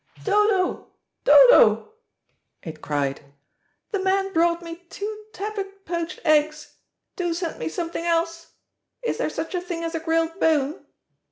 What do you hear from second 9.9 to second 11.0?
a grilled bone?"